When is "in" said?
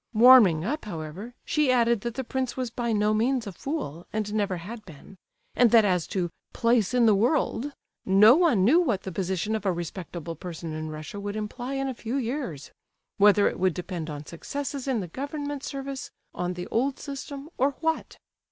6.95-7.05, 10.73-10.89, 11.75-11.87, 14.87-15.01